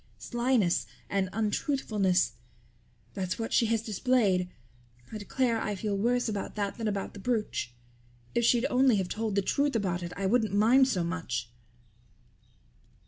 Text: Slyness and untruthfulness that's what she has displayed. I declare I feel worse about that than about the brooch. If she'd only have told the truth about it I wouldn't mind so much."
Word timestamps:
Slyness 0.17 0.87
and 1.11 1.29
untruthfulness 1.31 2.31
that's 3.13 3.37
what 3.37 3.53
she 3.53 3.67
has 3.67 3.83
displayed. 3.83 4.49
I 5.11 5.19
declare 5.19 5.61
I 5.61 5.75
feel 5.75 5.95
worse 5.95 6.27
about 6.27 6.55
that 6.55 6.79
than 6.79 6.87
about 6.87 7.13
the 7.13 7.19
brooch. 7.19 7.75
If 8.33 8.43
she'd 8.43 8.65
only 8.71 8.95
have 8.95 9.09
told 9.09 9.35
the 9.35 9.43
truth 9.43 9.75
about 9.75 10.01
it 10.01 10.11
I 10.17 10.25
wouldn't 10.25 10.55
mind 10.55 10.87
so 10.87 11.03
much." 11.03 11.51